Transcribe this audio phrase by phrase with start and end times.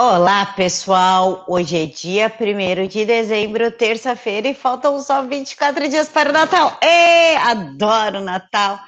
[0.00, 1.44] Olá, pessoal!
[1.48, 6.78] Hoje é dia 1 de dezembro, terça-feira, e faltam só 24 dias para o Natal.
[6.80, 8.78] Ê, adoro Natal!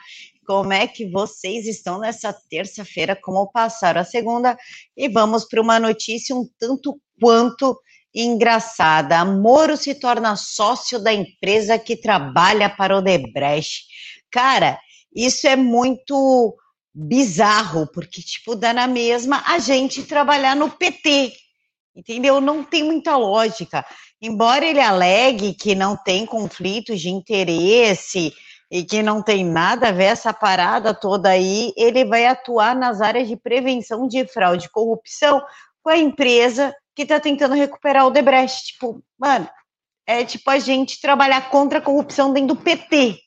[0.46, 3.18] Como é que vocês estão nessa terça-feira?
[3.20, 4.56] Como passaram a segunda?
[4.96, 7.76] E vamos para uma notícia um tanto quanto
[8.14, 9.24] engraçada.
[9.24, 13.82] Moro se torna sócio da empresa que trabalha para o Debrecht.
[14.30, 14.78] Cara,
[15.12, 16.54] isso é muito
[16.94, 21.32] bizarro, porque, tipo, dá na mesma a gente trabalhar no PT,
[21.94, 22.40] entendeu?
[22.40, 23.84] Não tem muita lógica.
[24.20, 28.34] Embora ele alegue que não tem conflitos de interesse
[28.70, 33.00] e que não tem nada a ver essa parada toda aí, ele vai atuar nas
[33.00, 35.42] áreas de prevenção de fraude e corrupção
[35.82, 38.72] com a empresa que está tentando recuperar o Debrecht.
[38.72, 39.48] Tipo, mano,
[40.06, 43.18] é tipo a gente trabalhar contra a corrupção dentro do PT.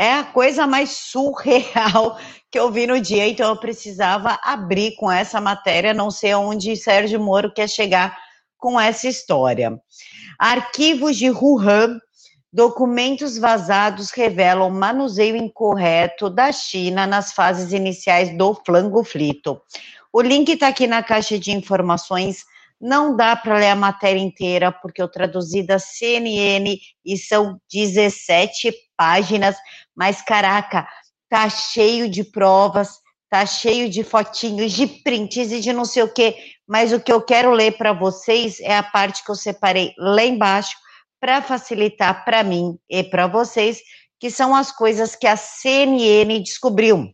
[0.00, 2.16] É a coisa mais surreal
[2.52, 6.76] que eu vi no dia, então eu precisava abrir com essa matéria, não sei onde
[6.76, 8.16] Sérgio Moro quer chegar
[8.56, 9.76] com essa história.
[10.38, 11.98] Arquivos de Wuhan,
[12.52, 19.60] documentos vazados revelam manuseio incorreto da China nas fases iniciais do flango flito.
[20.12, 22.44] O link está aqui na caixa de informações.
[22.80, 28.72] Não dá para ler a matéria inteira, porque eu traduzi da CNN e são 17
[28.96, 29.56] páginas,
[29.96, 30.86] mas caraca,
[31.28, 36.12] tá cheio de provas, tá cheio de fotinhos, de prints e de não sei o
[36.12, 39.92] quê, mas o que eu quero ler para vocês é a parte que eu separei
[39.98, 40.76] lá embaixo
[41.20, 43.80] para facilitar para mim e para vocês,
[44.20, 47.12] que são as coisas que a CNN descobriu.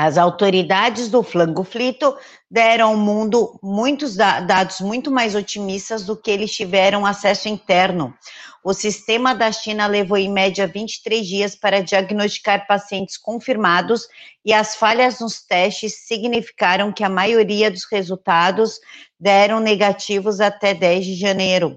[0.00, 2.16] As autoridades do flango flito
[2.48, 8.14] deram ao mundo muitos dados muito mais otimistas do que eles tiveram acesso interno.
[8.62, 14.06] O sistema da China levou em média 23 dias para diagnosticar pacientes confirmados
[14.44, 18.78] e as falhas nos testes significaram que a maioria dos resultados
[19.18, 21.76] deram negativos até 10 de janeiro.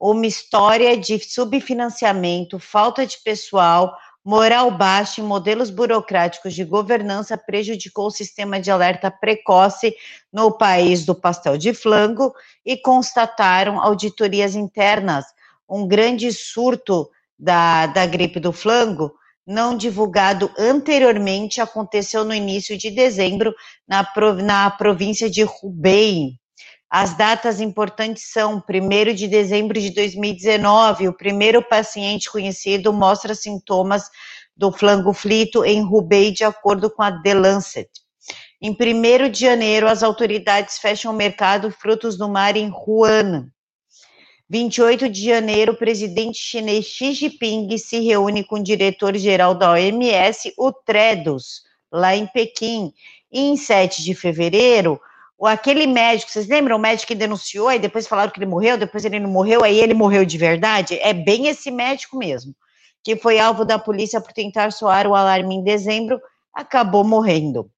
[0.00, 3.94] Uma história de subfinanciamento, falta de pessoal,
[4.30, 9.92] moral baixa e modelos burocráticos de governança prejudicou o sistema de alerta precoce
[10.32, 12.32] no país do pastel de flango
[12.64, 15.24] e constataram auditorias internas.
[15.68, 19.12] Um grande surto da, da gripe do flango
[19.44, 23.52] não divulgado anteriormente aconteceu no início de dezembro
[23.88, 24.06] na,
[24.44, 26.34] na província de Hubei,
[26.90, 34.10] as datas importantes são 1 de dezembro de 2019, o primeiro paciente conhecido mostra sintomas
[34.56, 37.88] do flango flito em Hubei, de acordo com a The Lancet.
[38.60, 43.46] Em 1 de janeiro, as autoridades fecham o mercado frutos do mar em Wuhan.
[44.48, 50.52] 28 de janeiro, o presidente chinês Xi Jinping se reúne com o diretor-geral da OMS,
[50.58, 52.92] o Tredos, lá em Pequim.
[53.30, 55.00] E em 7 de fevereiro,
[55.46, 59.04] aquele médico, vocês lembram o médico que denunciou, aí depois falaram que ele morreu, depois
[59.04, 60.98] ele não morreu, aí ele morreu de verdade?
[61.00, 62.54] É bem esse médico mesmo,
[63.02, 66.20] que foi alvo da polícia por tentar soar o alarme em dezembro,
[66.54, 67.70] acabou morrendo.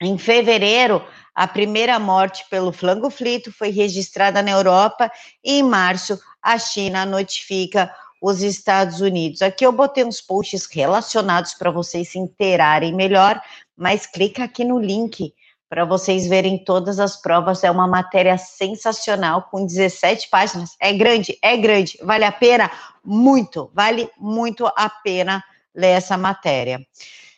[0.00, 5.10] Em fevereiro, a primeira morte pelo flango flito foi registrada na Europa
[5.42, 9.42] e em março a China notifica os Estados Unidos.
[9.42, 13.42] Aqui eu botei uns posts relacionados para vocês se interarem melhor,
[13.76, 15.34] mas clica aqui no link
[15.74, 17.64] para vocês verem todas as provas.
[17.64, 20.76] É uma matéria sensacional, com 17 páginas.
[20.78, 21.98] É grande, é grande.
[22.00, 22.70] Vale a pena?
[23.04, 25.42] Muito, vale muito a pena
[25.74, 26.80] ler essa matéria.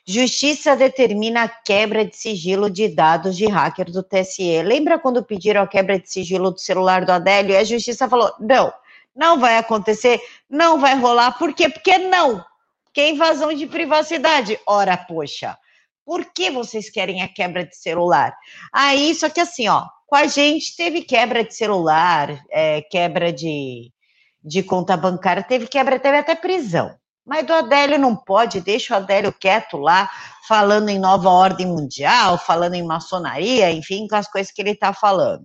[0.04, 4.62] Justiça determina a quebra de sigilo de dados de hacker do TSE.
[4.62, 7.54] Lembra quando pediram a quebra de sigilo do celular do Adélio?
[7.54, 8.70] E a justiça falou: não,
[9.14, 11.38] não vai acontecer, não vai rolar.
[11.38, 11.70] Por quê?
[11.70, 12.44] Porque não.
[12.92, 14.60] Que é invasão de privacidade.
[14.66, 15.56] Ora, poxa.
[16.06, 18.32] Por que vocês querem a quebra de celular?
[18.72, 23.90] Aí, só que assim, ó, com a gente teve quebra de celular, é, quebra de,
[24.42, 26.96] de conta bancária, teve quebra, teve até prisão.
[27.26, 30.08] Mas do Adélio não pode, deixa o Adélio quieto lá,
[30.46, 34.92] falando em nova ordem mundial, falando em maçonaria, enfim, com as coisas que ele está
[34.92, 35.44] falando.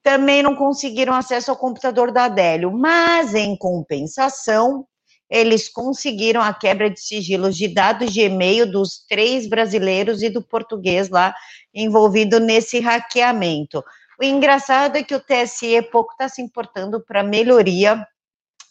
[0.00, 4.86] Também não conseguiram acesso ao computador da Adélio, mas em compensação,
[5.32, 10.42] eles conseguiram a quebra de sigilos de dados de e-mail dos três brasileiros e do
[10.42, 11.34] português lá
[11.74, 13.82] envolvido nesse hackeamento.
[14.20, 18.06] O engraçado é que o TSE pouco está se importando para melhoria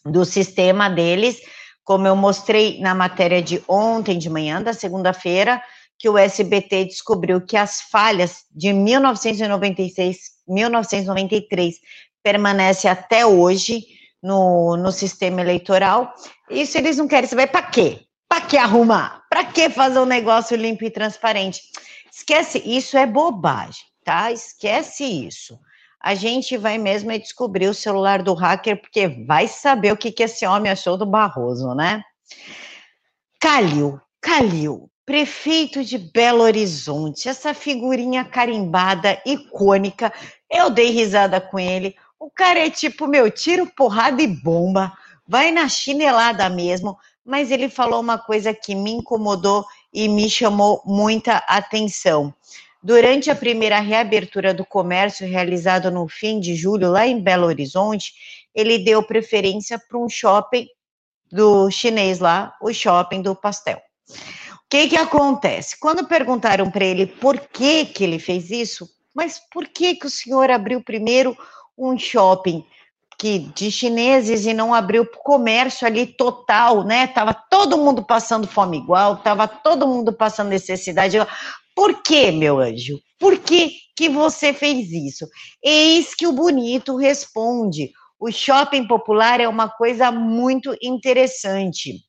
[0.04, 1.40] do sistema deles,
[1.82, 5.60] como eu mostrei na matéria de ontem de manhã, da segunda-feira,
[5.98, 10.16] que o SBT descobriu que as falhas de 1996,
[10.46, 11.74] 1993
[12.22, 13.82] permanecem até hoje
[14.22, 16.14] no, no sistema eleitoral.
[16.48, 18.00] Isso eles não querem saber para quê?
[18.28, 19.22] Para que arrumar?
[19.28, 21.60] Para que fazer um negócio limpo e transparente?
[22.10, 24.30] Esquece, isso é bobagem, tá?
[24.30, 25.58] Esquece isso.
[26.02, 30.24] a gente vai mesmo descobrir o celular do hacker, porque vai saber o que, que
[30.24, 32.02] esse homem achou do Barroso, né?
[33.40, 40.12] Calil, Calil, prefeito de Belo Horizonte, essa figurinha carimbada, icônica,
[40.50, 41.94] eu dei risada com ele.
[42.22, 44.92] O cara é tipo, meu, tiro, porrada e bomba,
[45.26, 50.80] vai na chinelada mesmo, mas ele falou uma coisa que me incomodou e me chamou
[50.86, 52.32] muita atenção.
[52.80, 58.12] Durante a primeira reabertura do comércio realizada no fim de julho, lá em Belo Horizonte,
[58.54, 60.68] ele deu preferência para um shopping
[61.28, 63.82] do chinês lá, o shopping do pastel.
[64.08, 65.76] O que que acontece?
[65.76, 70.10] Quando perguntaram para ele por que que ele fez isso, mas por que que o
[70.10, 71.36] senhor abriu primeiro
[71.82, 72.64] um shopping
[73.18, 77.06] que de chineses e não abriu comércio ali total, né?
[77.06, 81.16] Tava todo mundo passando fome igual, tava todo mundo passando necessidade.
[81.74, 82.98] Por que, meu anjo?
[83.18, 85.26] Por que que você fez isso?
[85.62, 92.00] Eis que o bonito responde: o shopping popular é uma coisa muito interessante.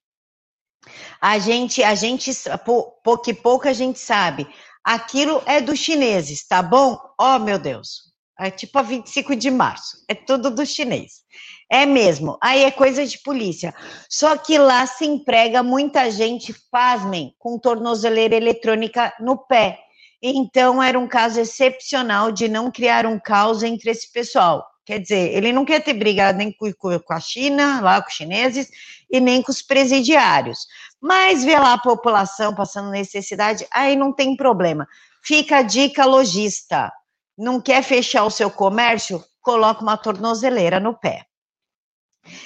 [1.22, 2.32] A gente, a gente,
[2.66, 4.48] pouco e pouco a gente sabe.
[4.84, 7.00] Aquilo é dos chineses, tá bom?
[7.18, 8.13] Oh, meu Deus.
[8.40, 9.98] É tipo a 25 de março.
[10.08, 11.22] É tudo do chinês.
[11.70, 12.38] É mesmo.
[12.42, 13.74] Aí é coisa de polícia.
[14.10, 19.80] Só que lá se emprega muita gente, pasmem, com tornozeleira eletrônica no pé.
[20.22, 24.66] Então era um caso excepcional de não criar um caos entre esse pessoal.
[24.86, 26.68] Quer dizer, ele não quer ter brigado nem com,
[27.10, 28.70] a China, lá com os chineses,
[29.10, 30.60] e nem com os presidiários.
[31.02, 34.88] Mas vê lá a população passando necessidade, aí não tem problema.
[35.22, 36.92] Fica a dica lojista.
[37.38, 39.24] Não quer fechar o seu comércio?
[39.42, 41.26] Coloca uma tornozeleira no pé.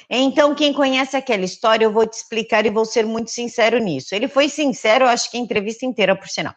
[0.10, 4.16] Então, quem conhece aquela história, eu vou te explicar e vou ser muito sincero nisso.
[4.16, 6.56] Ele foi sincero, acho que a entrevista inteira, por sinal.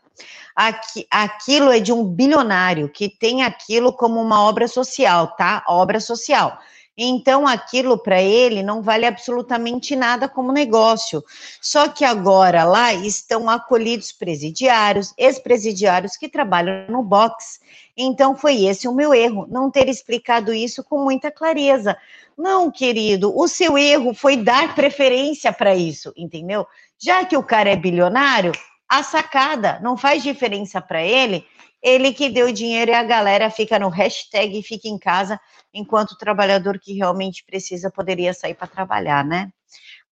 [0.57, 5.63] Aqui, aquilo é de um bilionário que tem aquilo como uma obra social, tá?
[5.69, 6.59] Obra social.
[6.97, 11.25] Então, aquilo para ele não vale absolutamente nada como negócio.
[11.61, 17.61] Só que agora lá estão acolhidos presidiários, ex-presidiários que trabalham no box.
[17.97, 21.97] Então, foi esse o meu erro, não ter explicado isso com muita clareza.
[22.37, 26.67] Não, querido, o seu erro foi dar preferência para isso, entendeu?
[26.99, 28.53] Já que o cara é bilionário,
[28.89, 31.47] a sacada não faz diferença para ele,
[31.83, 35.41] ele que deu dinheiro e a galera fica no hashtag fica em casa,
[35.73, 39.51] enquanto o trabalhador que realmente precisa poderia sair para trabalhar, né?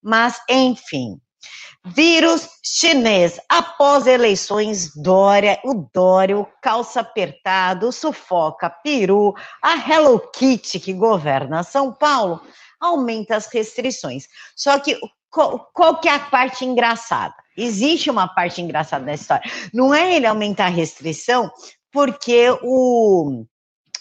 [0.03, 1.20] Mas, enfim.
[1.85, 3.38] Vírus chinês.
[3.49, 11.62] Após eleições, Dória, o Dória, o calça apertado, sufoca, peru, a Hello Kitty que governa
[11.62, 12.41] São Paulo,
[12.81, 14.26] aumenta as restrições.
[14.56, 14.99] Só que
[15.31, 17.35] qual, que é a parte engraçada?
[17.57, 19.51] Existe uma parte engraçada da história.
[19.73, 21.51] Não é ele aumentar a restrição,
[21.93, 23.45] porque o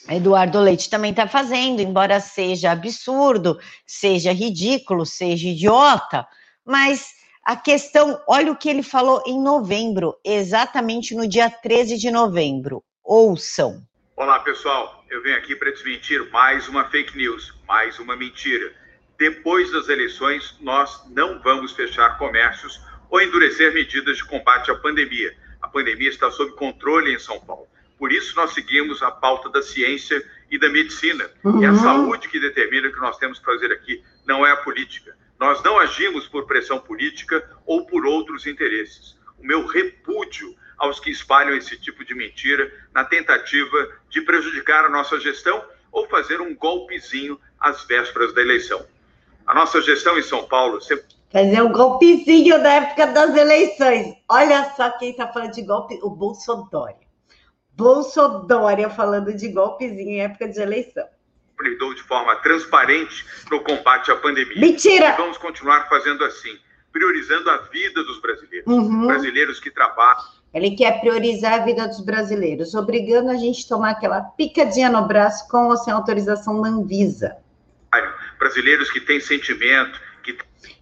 [0.09, 6.25] Eduardo Leite também está fazendo, embora seja absurdo, seja ridículo, seja idiota,
[6.65, 7.09] mas
[7.43, 12.83] a questão, olha o que ele falou em novembro, exatamente no dia 13 de novembro.
[13.03, 13.81] Ouçam.
[14.17, 15.03] Olá, pessoal.
[15.09, 18.73] Eu venho aqui para desmentir mais uma fake news, mais uma mentira.
[19.17, 22.79] Depois das eleições, nós não vamos fechar comércios
[23.09, 25.35] ou endurecer medidas de combate à pandemia.
[25.61, 27.67] A pandemia está sob controle em São Paulo.
[27.97, 31.29] Por isso, nós seguimos a pauta da ciência e da medicina.
[31.43, 31.63] Uhum.
[31.63, 34.57] É a saúde que determina o que nós temos que fazer aqui, não é a
[34.57, 35.17] política.
[35.39, 39.17] Nós não agimos por pressão política ou por outros interesses.
[39.39, 44.89] O meu repúdio aos que espalham esse tipo de mentira na tentativa de prejudicar a
[44.89, 48.85] nossa gestão ou fazer um golpezinho às vésperas da eleição.
[49.47, 51.05] A nossa gestão em São Paulo sempre.
[51.31, 54.15] Fazer um golpezinho na época das eleições.
[54.29, 56.95] Olha só quem está falando de golpe, o Bolsonaro.
[57.73, 61.05] Bolsonaro falando de golpezinho em época de eleição
[61.61, 64.59] lidou de forma transparente no combate à pandemia.
[64.59, 65.09] Mentira!
[65.09, 66.55] E vamos continuar fazendo assim,
[66.91, 68.67] priorizando a vida dos brasileiros.
[68.67, 69.07] Uhum.
[69.07, 70.37] Brasileiros que trabalham.
[70.53, 75.05] Ele quer priorizar a vida dos brasileiros, obrigando a gente a tomar aquela picadinha no
[75.07, 77.37] braço com ou sem autorização da Anvisa.
[78.37, 79.99] Brasileiros que têm sentimento.
[80.23, 80.37] Que...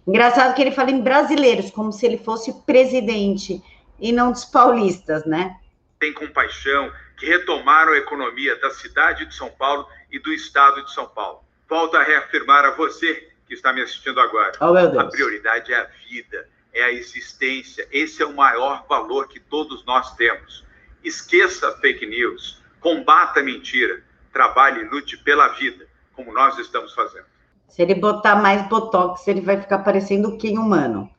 [0.06, 3.62] Engraçado que ele fala em brasileiros, como se ele fosse presidente
[3.98, 5.56] e não dos paulistas, né?
[5.98, 10.92] Tem compaixão, que retomaram a economia da cidade de São Paulo e do estado de
[10.92, 11.42] São Paulo.
[11.68, 14.52] Volto a reafirmar a você que está me assistindo agora.
[14.60, 17.88] Oh, a prioridade é a vida, é a existência.
[17.90, 20.64] Esse é o maior valor que todos nós temos.
[21.02, 27.26] Esqueça fake news, combata a mentira, trabalhe e lute pela vida, como nós estamos fazendo.
[27.68, 31.10] Se ele botar mais botox, ele vai ficar parecendo Kim humano.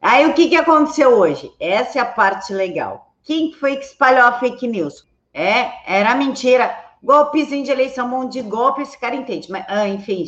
[0.00, 1.52] Aí o que, que aconteceu hoje?
[1.60, 3.14] Essa é a parte legal.
[3.22, 5.06] Quem foi que espalhou a fake news?
[5.32, 6.74] É, era mentira.
[7.02, 9.50] golpezinho de eleição, um monte de golpe, esse cara entende.
[9.50, 10.24] Mas, ah, enfim,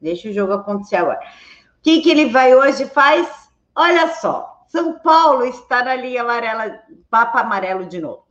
[0.00, 1.18] deixa o jogo acontecer agora.
[1.18, 3.50] O que, que ele vai hoje faz?
[3.74, 6.78] Olha só, São Paulo está na linha amarela,
[7.10, 8.24] papa amarelo de novo.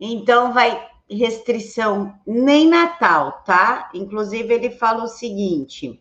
[0.00, 3.90] Então vai restrição nem Natal, tá?
[3.94, 6.00] Inclusive ele fala o seguinte: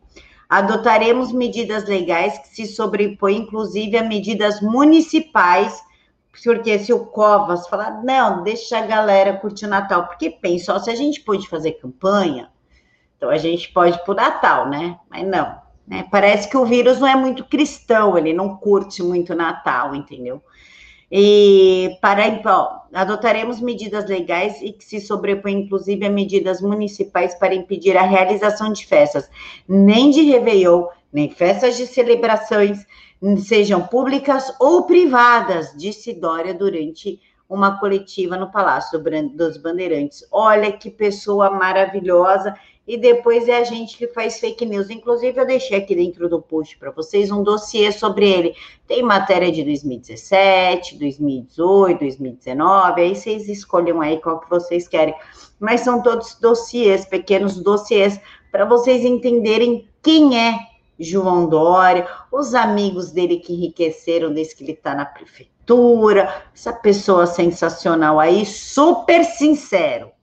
[0.50, 5.82] adotaremos medidas legais que se sobrepõem, inclusive, a medidas municipais,
[6.44, 10.80] porque se o Covas falar, não, deixa a galera curtir o Natal, porque pensa, ó,
[10.80, 12.52] se a gente pode fazer campanha,
[13.16, 15.00] então a gente pode por Natal, né?
[15.10, 16.08] Mas não, né?
[16.12, 20.42] Parece que o vírus não é muito cristão, ele não curte muito Natal, entendeu?
[21.10, 27.56] E para ó, adotaremos medidas legais e que se sobrepõem, inclusive, a medidas municipais para
[27.56, 29.30] impedir a realização de festas,
[29.68, 32.86] nem de Réveillon, nem festas de celebrações,
[33.40, 39.02] sejam públicas ou privadas, disse Dória durante uma coletiva no Palácio
[39.34, 40.28] dos Bandeirantes.
[40.30, 42.54] Olha que pessoa maravilhosa
[42.88, 44.90] e depois é a gente que faz fake news.
[44.90, 48.56] Inclusive, eu deixei aqui dentro do post para vocês um dossiê sobre ele.
[48.88, 55.14] Tem matéria de 2017, 2018, 2019, aí vocês escolham aí qual que vocês querem.
[55.60, 58.20] Mas são todos dossiês, pequenos dossiês,
[58.52, 60.58] para vocês entenderem quem é
[60.98, 67.28] João Dória, os amigos dele que enriqueceram desde que ele está na prefeitura, essa pessoa
[67.28, 70.17] sensacional aí, super sincero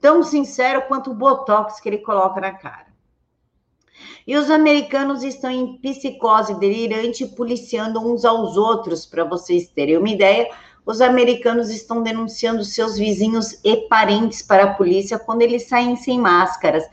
[0.00, 2.86] tão sincero quanto o botox que ele coloca na cara.
[4.26, 10.08] E os americanos estão em psicose delirante, policiando uns aos outros, para vocês terem uma
[10.08, 10.50] ideia.
[10.86, 16.18] Os americanos estão denunciando seus vizinhos e parentes para a polícia quando eles saem sem
[16.20, 16.84] máscaras.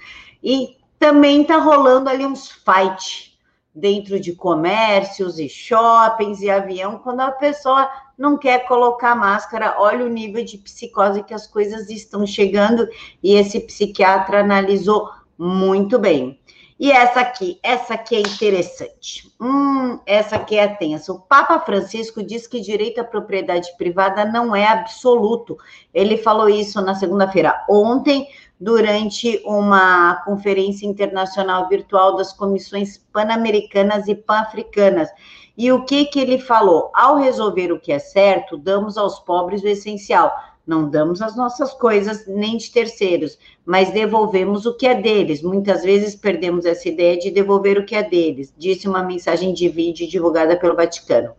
[0.43, 3.38] E também está rolando ali uns fight
[3.74, 9.75] dentro de comércios e shoppings e avião, quando a pessoa não quer colocar máscara.
[9.79, 12.88] Olha o nível de psicose que as coisas estão chegando
[13.22, 16.39] e esse psiquiatra analisou muito bem.
[16.77, 19.34] E essa aqui, essa aqui é interessante.
[19.39, 21.13] Hum, essa aqui é tensa.
[21.13, 25.57] O Papa Francisco diz que direito à propriedade privada não é absoluto.
[25.93, 28.27] Ele falou isso na segunda-feira, ontem,
[28.60, 35.10] durante uma conferência internacional virtual das comissões pan-americanas e pan-africanas.
[35.10, 36.91] E o que que ele falou?
[36.93, 40.31] Ao resolver o que é certo, damos aos pobres o essencial.
[40.67, 45.41] Não damos as nossas coisas nem de terceiros, mas devolvemos o que é deles.
[45.43, 49.69] Muitas vezes perdemos essa ideia de devolver o que é deles, disse uma mensagem de
[49.69, 51.33] vídeo divulgada pelo Vaticano.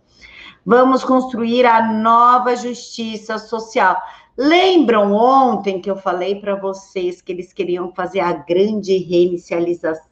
[0.64, 3.96] Vamos construir a nova justiça social.
[4.37, 10.04] Lembram ontem que eu falei para vocês que eles queriam fazer a grande reinicialização,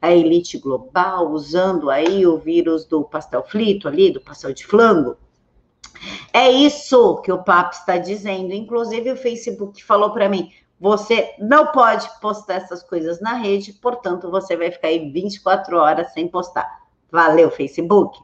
[0.00, 5.16] a elite global, usando aí o vírus do pastel frito ali, do pastel de flango?
[6.32, 8.52] É isso que o Papa está dizendo.
[8.52, 14.30] Inclusive, o Facebook falou para mim: você não pode postar essas coisas na rede, portanto,
[14.30, 16.68] você vai ficar aí 24 horas sem postar.
[17.10, 18.18] Valeu, Facebook.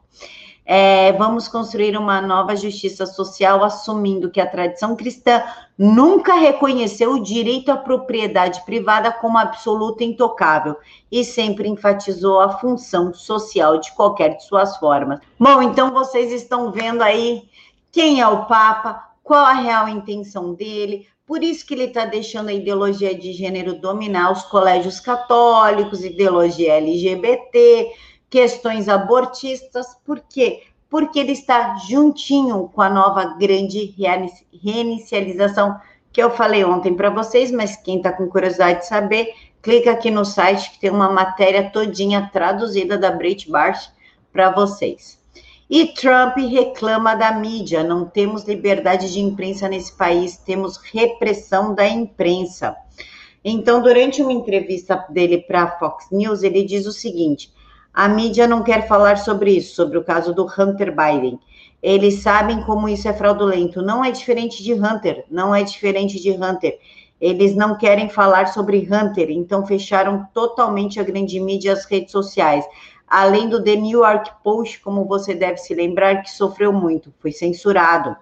[0.65, 5.43] É, vamos construir uma nova justiça social, assumindo que a tradição cristã
[5.77, 10.77] nunca reconheceu o direito à propriedade privada como absoluta e intocável
[11.11, 15.19] e sempre enfatizou a função social de qualquer de suas formas.
[15.39, 17.43] Bom, então vocês estão vendo aí
[17.91, 21.07] quem é o Papa, qual a real intenção dele.
[21.27, 26.75] Por isso que ele está deixando a ideologia de gênero dominar os colégios católicos, ideologia
[26.75, 27.93] LGBT,
[28.31, 30.63] questões abortistas, por quê?
[30.89, 33.95] Porque ele está juntinho com a nova grande
[34.63, 35.79] reinicialização
[36.13, 39.33] que eu falei ontem para vocês, mas quem está com curiosidade de saber,
[39.63, 43.91] clica aqui no site que tem uma matéria todinha traduzida da Breitbart
[44.33, 45.21] para vocês.
[45.69, 51.87] E Trump reclama da mídia, não temos liberdade de imprensa nesse país, temos repressão da
[51.89, 52.77] imprensa.
[53.45, 57.53] Então, durante uma entrevista dele para a Fox News, ele diz o seguinte:
[57.93, 61.39] a mídia não quer falar sobre isso, sobre o caso do Hunter Biden.
[61.83, 63.83] Eles sabem como isso é fraudulento.
[63.83, 66.79] Não é diferente de Hunter, não é diferente de Hunter.
[67.21, 72.13] Eles não querem falar sobre Hunter, então fecharam totalmente a grande mídia e as redes
[72.13, 72.65] sociais.
[73.07, 77.33] Além do The New York Post, como você deve se lembrar, que sofreu muito, foi
[77.33, 78.17] censurado.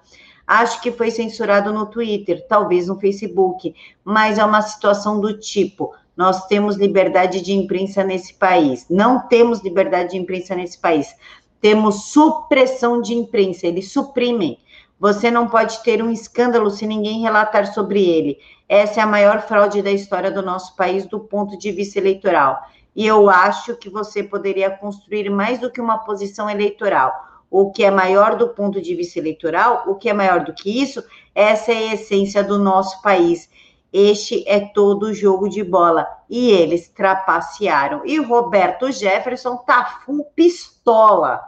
[0.46, 5.94] Acho que foi censurado no Twitter, talvez no Facebook, mas é uma situação do tipo:
[6.18, 8.84] nós temos liberdade de imprensa nesse país.
[8.90, 11.14] Não temos liberdade de imprensa nesse país.
[11.60, 14.58] Temos supressão de imprensa, eles suprimem.
[14.98, 18.36] Você não pode ter um escândalo se ninguém relatar sobre ele.
[18.68, 22.58] Essa é a maior fraude da história do nosso país do ponto de vista eleitoral.
[22.96, 27.12] E eu acho que você poderia construir mais do que uma posição eleitoral.
[27.48, 30.82] O que é maior do ponto de vista eleitoral, o que é maior do que
[30.82, 31.00] isso,
[31.32, 33.48] essa é a essência do nosso país
[33.92, 36.06] Este é todo o jogo de bola.
[36.28, 38.02] E eles trapacearam.
[38.04, 41.40] E Roberto Jefferson tá full pistola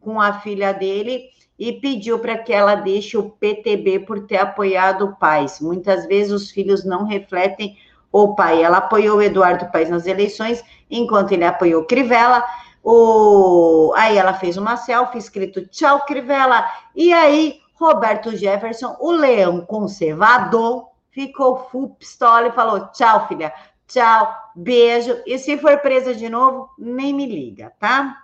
[0.00, 5.04] com a filha dele e pediu para que ela deixe o PTB por ter apoiado
[5.04, 5.60] o Paes.
[5.60, 7.76] Muitas vezes os filhos não refletem
[8.10, 8.62] o pai.
[8.62, 12.44] Ela apoiou Eduardo Paes nas eleições, enquanto ele apoiou Crivella.
[12.82, 13.92] O...
[13.96, 16.64] Aí ela fez uma selfie escrito tchau, Crivella.
[16.96, 23.52] E aí, Roberto Jefferson, o leão conservador, ficou full pistola e falou: tchau, filha,
[23.86, 25.22] tchau, beijo.
[25.26, 28.18] E se for presa de novo, nem me liga, tá?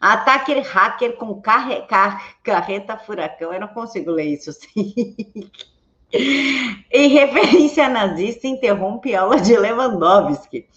[0.00, 3.52] Ataque hacker com carre, car, carreta furacão.
[3.52, 4.94] Eu não consigo ler isso assim.
[6.12, 10.68] em referência nazista, interrompe aula de Lewandowski.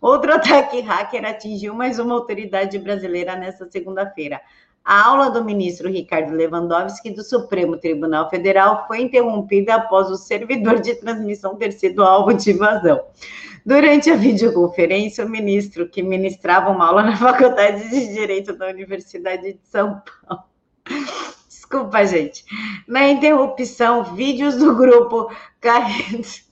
[0.00, 4.40] Outro ataque hacker atingiu mais uma autoridade brasileira nesta segunda-feira.
[4.86, 10.78] A aula do ministro Ricardo Lewandowski do Supremo Tribunal Federal foi interrompida após o servidor
[10.78, 13.04] de transmissão ter sido alvo de invasão.
[13.66, 19.54] Durante a videoconferência, o ministro, que ministrava uma aula na Faculdade de Direito da Universidade
[19.54, 20.44] de São Paulo,
[21.48, 22.44] desculpa, gente,
[22.86, 25.28] na interrupção, vídeos do grupo
[25.60, 26.45] Carreta,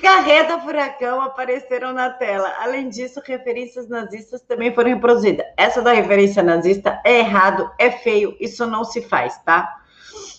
[0.00, 2.52] Carreta Furacão apareceram na tela.
[2.60, 5.46] Além disso, referências nazistas também foram reproduzidas.
[5.56, 9.80] Essa da referência nazista é errado, é feio, isso não se faz, tá?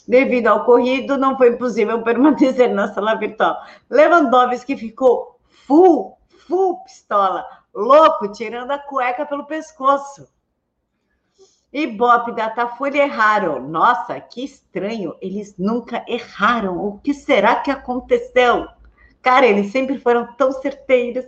[0.08, 3.58] Devido ao ocorrido, não foi possível permanecer na sala virtual.
[3.90, 10.28] Lewandowski ficou full, full pistola, louco, tirando a cueca pelo pescoço.
[11.72, 13.68] E Bop da Datafolha erraram.
[13.68, 16.78] Nossa, que estranho, eles nunca erraram.
[16.78, 18.68] O que será que aconteceu?
[19.28, 21.26] Cara, eles sempre foram tão certeiros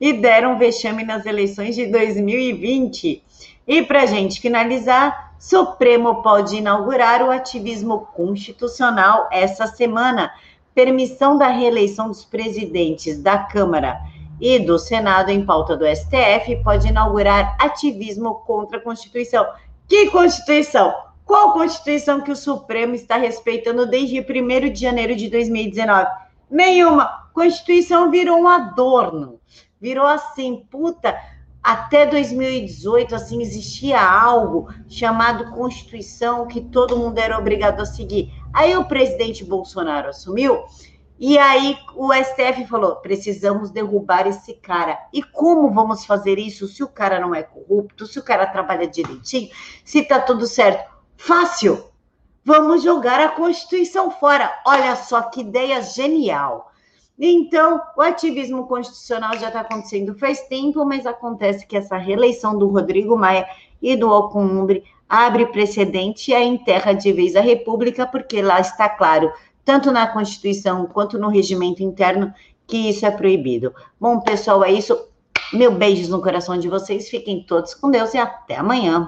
[0.00, 3.24] e deram vexame nas eleições de 2020.
[3.66, 10.30] E para gente finalizar, Supremo pode inaugurar o ativismo constitucional essa semana.
[10.72, 13.98] Permissão da reeleição dos presidentes da Câmara
[14.40, 19.44] e do Senado em pauta do STF pode inaugurar ativismo contra a Constituição.
[19.88, 20.94] Que Constituição?
[21.24, 26.27] Qual Constituição que o Supremo está respeitando desde 1 de janeiro de 2019?
[26.50, 27.28] Nenhuma.
[27.32, 29.40] Constituição virou um adorno.
[29.80, 31.16] Virou assim, puta
[31.62, 38.32] até 2018, assim, existia algo chamado Constituição que todo mundo era obrigado a seguir.
[38.54, 40.64] Aí o presidente Bolsonaro assumiu
[41.18, 44.98] e aí o STF falou: precisamos derrubar esse cara.
[45.12, 48.86] E como vamos fazer isso se o cara não é corrupto, se o cara trabalha
[48.86, 49.50] direitinho,
[49.84, 50.88] se tá tudo certo?
[51.16, 51.87] Fácil.
[52.44, 54.50] Vamos jogar a Constituição fora.
[54.66, 56.72] Olha só que ideia genial.
[57.18, 62.68] Então, o ativismo constitucional já está acontecendo faz tempo, mas acontece que essa reeleição do
[62.68, 63.46] Rodrigo Maia
[63.82, 68.88] e do Alcolumbre abre precedente e a enterra de vez a República, porque lá está
[68.88, 69.32] claro,
[69.64, 72.32] tanto na Constituição quanto no regimento interno,
[72.66, 73.74] que isso é proibido.
[74.00, 74.98] Bom, pessoal, é isso.
[75.52, 77.08] Meu beijos no coração de vocês.
[77.08, 79.06] Fiquem todos com Deus e até amanhã.